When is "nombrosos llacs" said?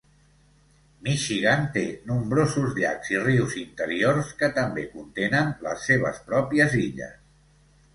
2.13-3.13